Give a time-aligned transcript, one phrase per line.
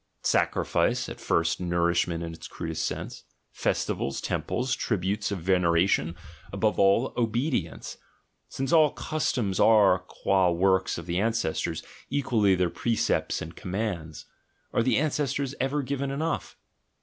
[0.35, 2.75] —Sacrifice (at first, nourishment, in its crude;!
[2.75, 6.15] sense), festivals, temples, tributes of veneration,
[6.51, 7.97] above all, obedience—
[8.49, 14.25] since all customs are, qua works of the ancestors, equally their precepts and commands—
[14.73, 16.57] are the ancestors ever given enough?